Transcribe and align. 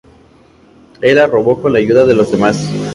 Él 1.03 1.17
la 1.17 1.27
robó 1.27 1.61
con 1.61 1.73
la 1.73 1.77
ayuda 1.77 2.07
de 2.07 2.15
los 2.15 2.31
demás. 2.31 2.67